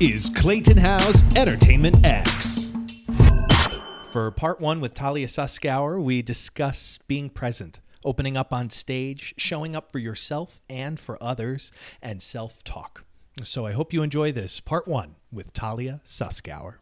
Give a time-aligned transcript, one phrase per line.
[0.00, 2.72] is Clayton Howe's Entertainment X.
[4.12, 9.74] For part one with Talia Suskauer, we discuss being present, opening up on stage, showing
[9.74, 13.06] up for yourself and for others, and self talk.
[13.42, 16.74] So I hope you enjoy this part one with Talia Suskauer.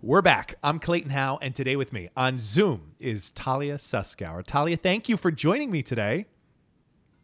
[0.00, 0.54] We're back.
[0.62, 4.44] I'm Clayton Howe, and today with me on Zoom is Talia Suskauer.
[4.44, 6.26] Talia, thank you for joining me today.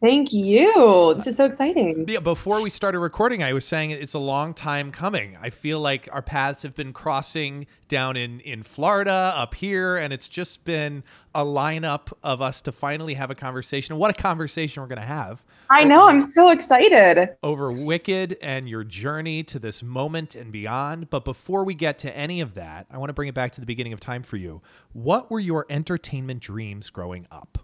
[0.01, 1.13] Thank you.
[1.15, 2.05] This is so exciting.
[2.07, 5.37] Yeah, before we started recording, I was saying it's a long time coming.
[5.41, 10.13] I feel like our paths have been crossing down in in Florida, up here, and
[10.13, 11.03] it's just been
[11.35, 13.97] a lineup of us to finally have a conversation.
[13.97, 15.43] What a conversation we're going to have.
[15.69, 16.07] I know.
[16.07, 17.35] I'm so excited.
[17.43, 21.09] Over Wicked and your journey to this moment and beyond.
[21.09, 23.59] But before we get to any of that, I want to bring it back to
[23.59, 24.61] the beginning of time for you.
[24.93, 27.59] What were your entertainment dreams growing up?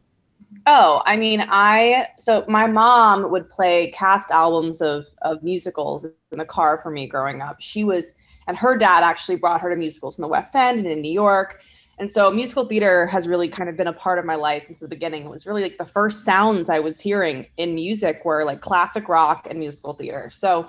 [0.67, 6.37] Oh, I mean, I so my mom would play cast albums of of musicals in
[6.37, 7.57] the car for me growing up.
[7.59, 8.13] She was,
[8.47, 11.11] and her dad actually brought her to musicals in the West End and in New
[11.11, 11.61] York.
[11.97, 14.79] And so musical theater has really kind of been a part of my life since
[14.79, 15.25] the beginning.
[15.25, 19.07] It was really like the first sounds I was hearing in music were like classic
[19.07, 20.29] rock and musical theater.
[20.29, 20.67] So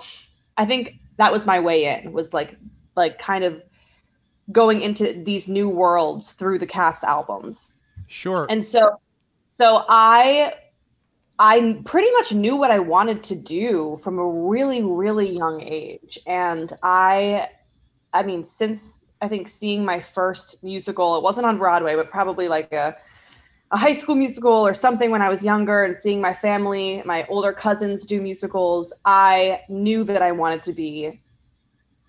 [0.57, 2.55] I think that was my way in was like
[2.95, 3.61] like kind of
[4.51, 7.73] going into these new worlds through the cast albums.
[8.07, 8.47] Sure.
[8.49, 8.97] And so
[9.47, 10.53] so I
[11.39, 16.19] I pretty much knew what I wanted to do from a really really young age
[16.27, 17.49] and I
[18.13, 22.47] I mean since I think seeing my first musical it wasn't on Broadway but probably
[22.47, 22.95] like a
[23.71, 27.25] a high school musical or something when I was younger and seeing my family, my
[27.27, 31.19] older cousins do musicals, I knew that I wanted to be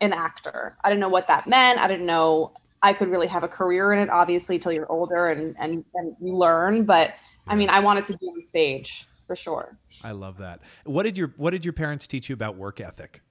[0.00, 0.77] an actor.
[0.84, 1.81] I didn't know what that meant.
[1.81, 5.28] I didn't know I could really have a career in it, obviously, till you're older
[5.28, 6.84] and and, and you learn.
[6.84, 7.14] But
[7.48, 9.78] I mean, I wanted to be on stage for sure.
[10.02, 10.60] I love that.
[10.84, 13.22] What did your What did your parents teach you about work ethic?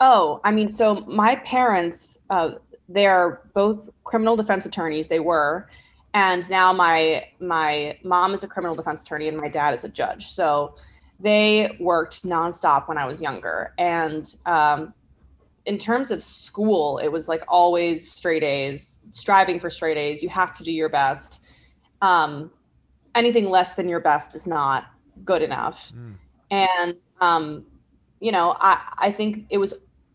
[0.00, 2.52] Oh, I mean, so my parents, uh,
[2.88, 5.08] they are both criminal defense attorneys.
[5.08, 5.68] They were,
[6.14, 9.88] and now my my mom is a criminal defense attorney and my dad is a
[9.88, 10.26] judge.
[10.28, 10.74] So
[11.18, 14.94] they worked nonstop when I was younger, and um,
[15.66, 20.22] in terms of school, it was like always straight A's, striving for straight A's.
[20.22, 21.44] You have to do your best.
[22.02, 22.50] Um,
[23.14, 24.86] anything less than your best is not
[25.24, 25.92] good enough.
[25.92, 26.14] Mm.
[26.50, 27.64] And um,
[28.20, 29.74] you know, I I think it was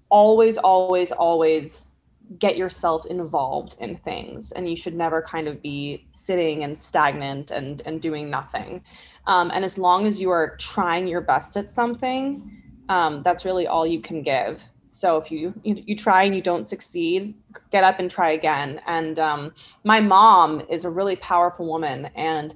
[0.09, 1.91] always, always, always
[2.39, 7.51] get yourself involved in things, and you should never kind of be sitting and stagnant
[7.51, 8.81] and and doing nothing.
[9.27, 13.67] Um, and as long as you are trying your best at something, um, that's really
[13.67, 14.63] all you can give.
[14.89, 17.35] So if you, you, you try and you don't succeed,
[17.69, 18.79] get up and try again.
[18.87, 22.55] And um, my mom is a really powerful woman, and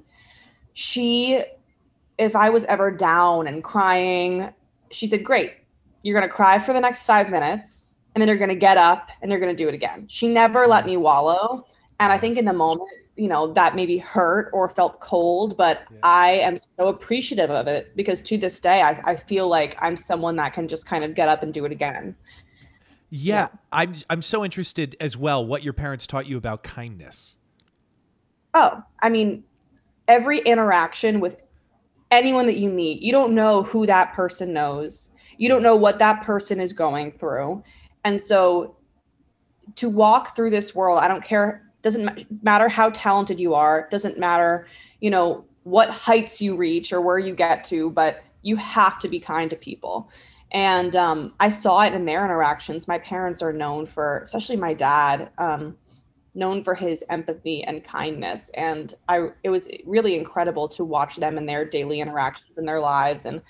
[0.72, 1.42] she,
[2.18, 4.52] if I was ever down and crying,
[4.90, 5.54] she said, "Great,
[6.02, 9.30] you're gonna cry for the next five minutes, and then you're gonna get up and
[9.30, 11.66] you're gonna do it again." She never let me wallow,
[11.98, 15.82] and I think in the moment you know that maybe hurt or felt cold but
[15.90, 15.98] yeah.
[16.02, 19.96] i am so appreciative of it because to this day I, I feel like i'm
[19.96, 22.16] someone that can just kind of get up and do it again
[23.10, 27.36] yeah, yeah, i'm i'm so interested as well what your parents taught you about kindness
[28.54, 29.44] oh i mean
[30.10, 31.40] every interaction with
[32.10, 35.10] anyone that you meet you don't know who that person knows.
[35.38, 37.62] You don't know what that person is going through.
[38.04, 38.76] And so
[39.76, 44.18] to walk through this world i don't care doesn't matter how talented you are doesn't
[44.18, 44.66] matter
[45.00, 49.08] you know what heights you reach or where you get to but you have to
[49.08, 50.10] be kind to people.
[50.52, 52.88] And um, i saw it in their interactions.
[52.88, 55.76] My parents are known for especially my dad um,
[56.34, 61.36] known for his empathy and kindness and i it was really incredible to watch them
[61.36, 63.42] in their daily interactions in their lives and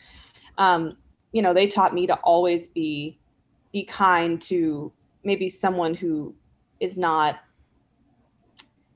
[0.59, 0.97] um,
[1.33, 3.19] you know they taught me to always be
[3.73, 4.93] be kind to
[5.25, 6.35] maybe someone who
[6.81, 7.41] is not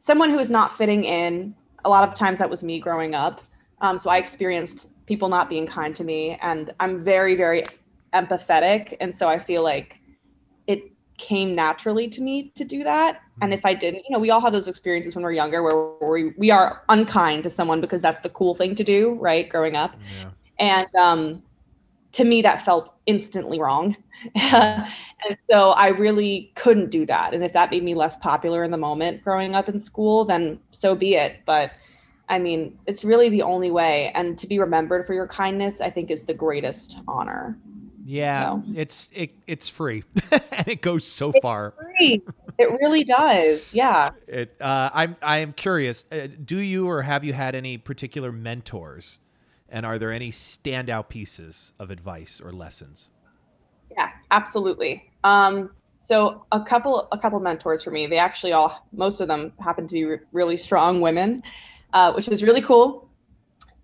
[0.05, 1.55] someone who is not fitting in.
[1.87, 3.41] A lot of times that was me growing up.
[3.81, 7.65] Um, so I experienced people not being kind to me, and I'm very, very
[8.13, 8.95] empathetic.
[9.01, 10.01] And so I feel like
[11.19, 13.23] came naturally to me to do that.
[13.41, 13.59] And mm-hmm.
[13.59, 16.33] if I didn't, you know, we all have those experiences when we're younger where we,
[16.37, 19.49] we are unkind to someone because that's the cool thing to do, right?
[19.49, 19.95] Growing up.
[20.21, 20.31] Yeah.
[20.59, 21.43] And um,
[22.13, 23.97] to me, that felt instantly wrong.
[24.35, 24.87] and
[25.49, 27.35] so I really couldn't do that.
[27.35, 30.59] And if that made me less popular in the moment growing up in school, then
[30.71, 31.41] so be it.
[31.45, 31.73] But
[32.29, 34.11] I mean, it's really the only way.
[34.15, 37.59] And to be remembered for your kindness, I think is the greatest honor.
[38.05, 38.63] Yeah, so.
[38.75, 41.73] it's it, it's free, and it goes so it's far.
[41.97, 42.23] Free.
[42.59, 43.75] It really does.
[43.75, 44.11] Yeah.
[44.29, 44.57] It.
[44.61, 46.05] Uh, I'm I am curious.
[46.13, 49.21] Uh, do you or have you had any particular mentors
[49.75, 53.09] and are there any standout pieces of advice or lessons?
[53.91, 55.11] Yeah, absolutely.
[55.25, 58.07] Um, so a couple a couple mentors for me.
[58.07, 61.43] They actually all most of them happen to be re- really strong women,
[61.93, 63.09] uh, which is really cool.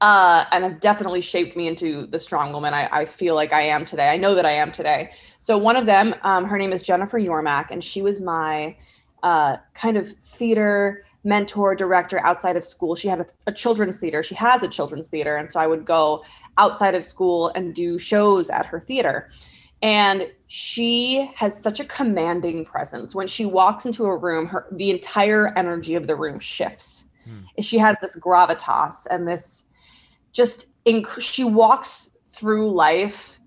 [0.01, 3.61] Uh, and have definitely shaped me into the strong woman I, I, feel like I
[3.61, 4.09] am today.
[4.09, 5.11] I know that I am today.
[5.41, 8.75] So one of them, um, her name is Jennifer Yormack, and she was my
[9.23, 12.95] uh, kind of theater mentor director outside of school.
[12.95, 14.23] She had a, a, children's theater.
[14.23, 16.25] She has a children's theater, and so I would go
[16.57, 19.31] outside of school and do shows at her theater.
[19.83, 23.15] And she has such a commanding presence.
[23.15, 27.07] When she walks into a room, her the entire energy of the room shifts.
[27.25, 27.61] Hmm.
[27.61, 29.67] She has this gravitas and this
[30.33, 33.39] just inc- she walks through life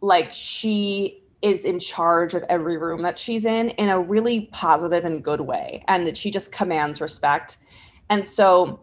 [0.00, 5.04] like she is in charge of every room that she's in in a really positive
[5.04, 7.58] and good way and that she just commands respect.
[8.10, 8.80] And so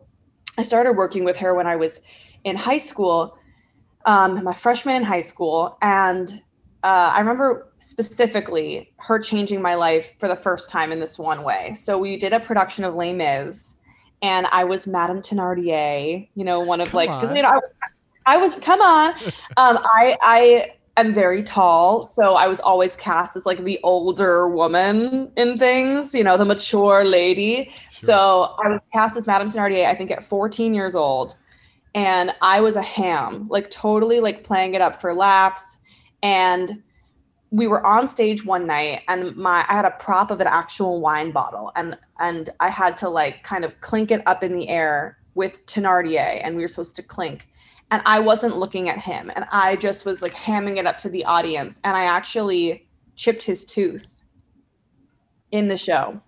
[0.58, 2.02] I started working with her when I was
[2.44, 3.38] in high school,
[4.06, 6.42] um, my freshman in high school, and
[6.84, 11.44] uh, I remember specifically her changing my life for the first time in this one
[11.44, 11.74] way.
[11.76, 13.76] So we did a production of Les Mis,
[14.22, 16.28] and I was Madame Thenardier.
[16.36, 19.14] You know, one of come like because you know I, I, was come on.
[19.58, 24.48] um, I I am very tall, so I was always cast as like the older
[24.48, 26.14] woman in things.
[26.14, 27.72] You know, the mature lady.
[27.92, 27.94] Sure.
[27.94, 29.86] So I was cast as Madame Thenardier.
[29.86, 31.38] I think at 14 years old,
[31.96, 35.78] and I was a ham, like totally like playing it up for laughs
[36.22, 36.82] and
[37.52, 41.02] we were on stage one night and my I had a prop of an actual
[41.02, 44.70] wine bottle and and I had to like kind of clink it up in the
[44.70, 47.48] air with Thenardier and we were supposed to clink
[47.92, 51.10] and I wasn't looking at him and I just was like hamming it up to
[51.10, 54.22] the audience and I actually chipped his tooth
[55.52, 56.22] in the show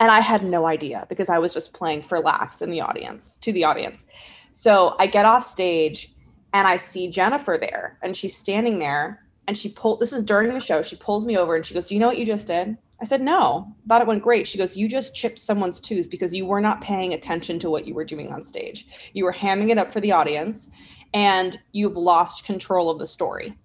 [0.00, 3.36] and I had no idea because I was just playing for laughs in the audience
[3.40, 4.06] to the audience.
[4.52, 6.14] So I get off stage
[6.52, 10.52] and I see Jennifer there and she's standing there and she pulled this is during
[10.52, 12.46] the show she pulls me over and she goes do you know what you just
[12.46, 12.76] did?
[13.00, 14.46] I said no thought it went great.
[14.46, 17.86] She goes you just chipped someone's tooth because you were not paying attention to what
[17.86, 19.10] you were doing on stage.
[19.14, 20.68] You were hamming it up for the audience
[21.14, 23.58] and you've lost control of the story.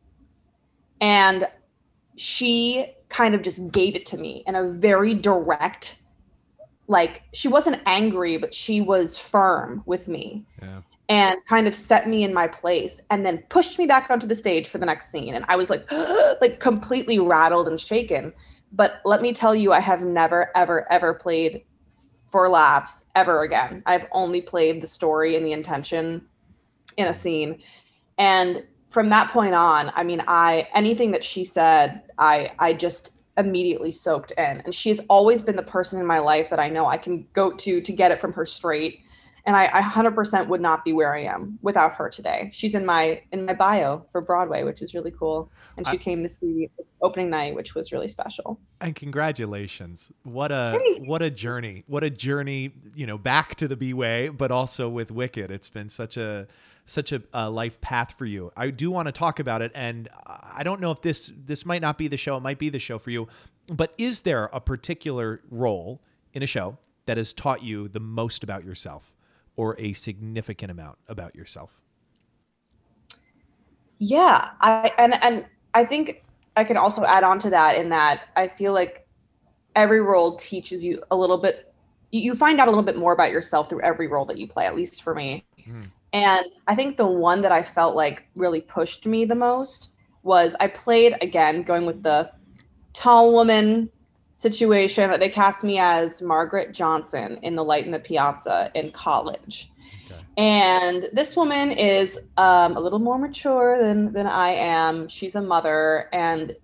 [1.02, 1.46] And
[2.16, 6.00] she kind of just gave it to me in a very direct
[6.88, 10.46] like she wasn't angry but she was firm with me.
[10.62, 10.80] Yeah
[11.10, 14.36] and kind of set me in my place and then pushed me back onto the
[14.36, 15.34] stage for the next scene.
[15.34, 15.90] And i was like
[16.42, 18.34] like completely rattled and shaken.
[18.72, 21.64] But let me tell you i have never ever ever played
[22.32, 23.84] for laughs ever again.
[23.86, 26.26] I've only played the story and the intention
[26.98, 27.62] in a scene.
[28.18, 33.14] And from that point on i mean i anything that she said i i just
[33.38, 34.62] immediately soaked in.
[34.62, 37.28] And she has always been the person in my life that i know i can
[37.34, 39.03] go to to get it from her straight
[39.46, 42.50] and I, I 100% would not be where I am without her today.
[42.54, 45.52] She's in my in my bio for Broadway, which is really cool.
[45.76, 46.70] And she I, came to see
[47.02, 48.60] opening night, which was really special.
[48.80, 50.12] And congratulations!
[50.24, 51.84] What a what a journey!
[51.88, 52.72] What a journey!
[52.96, 55.52] You know, back to the B way, but also with Wicked.
[55.52, 56.48] It's been such a
[56.86, 58.52] such a, a life path for you.
[58.56, 61.82] I do want to talk about it, and I don't know if this this might
[61.82, 62.38] not be the show.
[62.38, 63.28] It might be the show for you.
[63.68, 66.02] But is there a particular role
[66.34, 69.13] in a show that has taught you the most about yourself?
[69.56, 71.80] Or a significant amount about yourself?
[74.00, 76.24] Yeah, I and and I think
[76.56, 79.08] I can also add on to that in that I feel like
[79.76, 81.74] every role teaches you a little bit
[82.12, 84.68] you find out a little bit more about yourself through every role that you play
[84.68, 85.44] at least for me.
[85.68, 85.90] Mm.
[86.14, 89.90] And I think the one that I felt like really pushed me the most
[90.22, 92.32] was I played again going with the
[92.94, 93.90] tall woman
[94.44, 95.20] situation.
[95.20, 99.72] They cast me as Margaret Johnson in The Light in the Piazza in college.
[100.06, 100.22] Okay.
[100.38, 105.08] And this woman is um, a little more mature than than I am.
[105.08, 106.56] She's a mother, and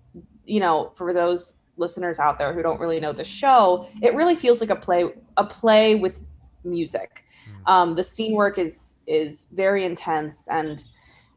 [0.44, 4.36] you know, for those listeners out there who don't really know the show, it really
[4.36, 6.20] feels like a play a play with
[6.62, 7.24] music.
[7.66, 7.72] Mm.
[7.72, 10.84] Um, the scene work is is very intense, and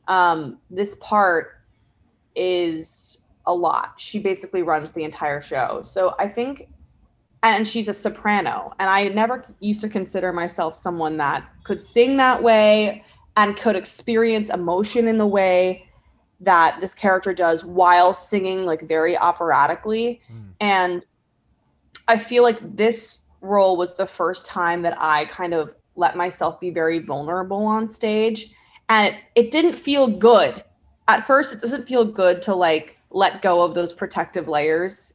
[0.07, 1.61] um, this part
[2.35, 3.93] is a lot.
[3.97, 5.81] She basically runs the entire show.
[5.83, 6.67] So I think,
[7.41, 8.73] and she's a soprano.
[8.79, 13.03] And I never used to consider myself someone that could sing that way
[13.35, 15.85] and could experience emotion in the way
[16.39, 20.21] that this character does while singing like very operatically.
[20.31, 20.49] Mm.
[20.59, 21.05] And
[22.07, 26.59] I feel like this role was the first time that I kind of let myself
[26.59, 28.51] be very vulnerable on stage.
[28.89, 30.61] And it, it didn't feel good.
[31.07, 35.13] At first, it doesn't feel good to like let go of those protective layers,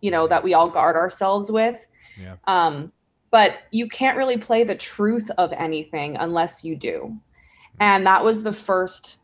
[0.00, 1.84] you know, that we all guard ourselves with.
[2.20, 2.36] Yeah.
[2.46, 2.92] Um,
[3.30, 7.16] but you can't really play the truth of anything unless you do.
[7.80, 9.18] And that was the first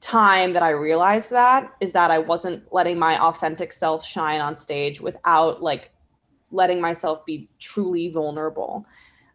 [0.00, 4.54] time that I realized that is that I wasn't letting my authentic self shine on
[4.54, 5.90] stage without like
[6.50, 8.86] letting myself be truly vulnerable.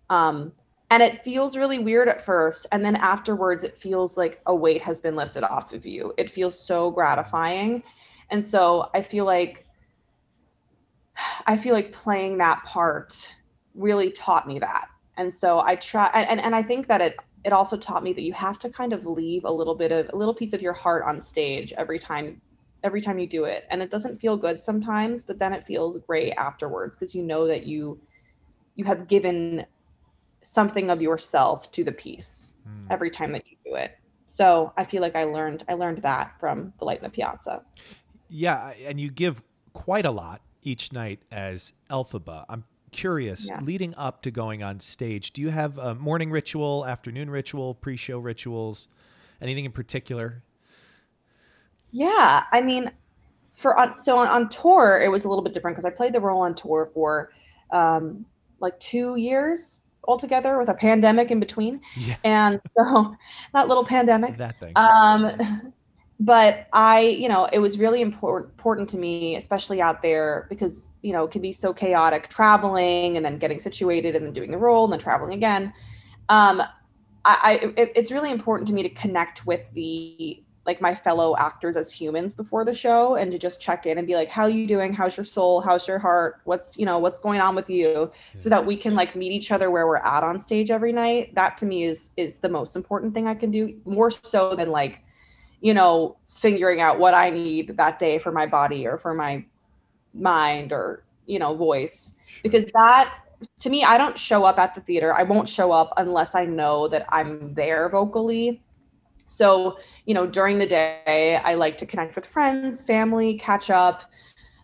[0.10, 0.54] Um,
[0.90, 2.68] and it feels really weird at first.
[2.72, 6.14] And then afterwards, it feels like a weight has been lifted off of you.
[6.18, 7.84] It feels so gratifying.
[8.30, 9.66] And so I feel like,
[11.46, 13.36] I feel like playing that part
[13.76, 14.88] really taught me that.
[15.18, 18.22] And so I try, and, and I think that it it also taught me that
[18.22, 20.74] you have to kind of leave a little bit of a little piece of your
[20.74, 22.42] heart on stage every time
[22.84, 25.98] every time you do it and it doesn't feel good sometimes but then it feels
[25.98, 28.00] great afterwards because you know that you
[28.76, 29.66] you have given
[30.42, 32.86] something of yourself to the piece mm.
[32.90, 36.38] every time that you do it so i feel like i learned i learned that
[36.40, 37.62] from the light in the piazza
[38.34, 39.42] yeah and you give
[39.74, 42.64] quite a lot each night as elphaba i'm
[42.94, 43.60] curious, yeah.
[43.62, 48.20] leading up to going on stage, do you have a morning ritual, afternoon ritual, pre-show
[48.20, 48.88] rituals,
[49.42, 50.42] anything in particular?
[51.92, 52.92] Yeah, I mean,
[53.54, 56.14] for on, so on, on tour, it was a little bit different because I played
[56.14, 57.32] the role on tour for
[57.72, 58.26] um,
[58.62, 61.82] like two years altogether with a pandemic in between.
[61.98, 62.16] Yeah.
[62.24, 63.16] And so
[63.54, 64.38] that little pandemic.
[64.38, 64.74] That thing.
[64.76, 65.74] Um,
[66.24, 70.90] but I, you know, it was really important important to me, especially out there, because
[71.02, 74.50] you know it can be so chaotic traveling and then getting situated and then doing
[74.50, 75.74] the role and then traveling again.
[76.30, 76.62] Um,
[77.26, 81.36] I, I it, it's really important to me to connect with the like my fellow
[81.36, 84.44] actors as humans before the show and to just check in and be like how
[84.44, 84.94] are you doing?
[84.94, 85.60] How's your soul?
[85.60, 86.40] How's your heart?
[86.46, 88.10] What's you know what's going on with you?
[88.34, 88.40] Yeah.
[88.40, 91.36] so that we can like meet each other where we're at on stage every night.
[91.36, 94.72] That to me is is the most important thing i can do more so than
[94.72, 95.03] like
[95.64, 99.46] you know, figuring out what I need that day for my body or for my
[100.14, 102.12] mind or, you know, voice.
[102.44, 103.14] Because that
[103.60, 105.14] to me, I don't show up at the theater.
[105.14, 108.62] I won't show up unless I know that I'm there vocally.
[109.28, 114.04] So, you know, during the day, I like to connect with friends, family, catch up.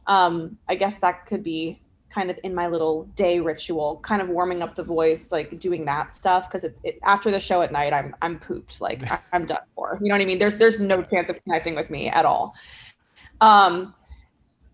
[0.08, 4.30] Um, I guess that could be kind of in my little day ritual, kind of
[4.30, 6.50] warming up the voice, like doing that stuff.
[6.52, 8.82] Cause it's it, after the show at night, I'm, I'm pooped.
[8.82, 10.40] Like I, am done for, you know what I mean?
[10.40, 12.56] There's, there's no chance of connecting with me at all.
[13.42, 13.94] Um,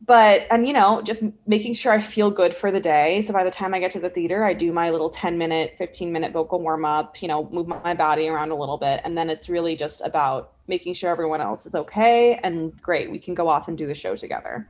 [0.06, 3.22] but, and you know, just making sure I feel good for the day.
[3.24, 5.76] So by the time I get to the theater, I do my little 10 minute,
[5.78, 9.02] 15 minute vocal warm up, you know, move my body around a little bit.
[9.04, 12.40] And then it's really just about making sure everyone else is okay.
[12.44, 14.70] And great, we can go off and do the show together.